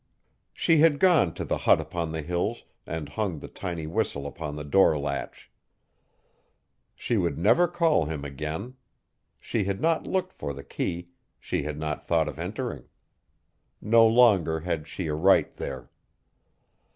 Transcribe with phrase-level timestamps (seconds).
[0.51, 4.55] She had gone to the hut upon the Hills and hung the tiny whistle upon
[4.55, 5.51] the door latch.
[6.95, 8.77] She would never call him again!
[9.39, 12.85] She had not looked for the key; she had not thought of entering.
[13.79, 15.91] No longer had she a right there.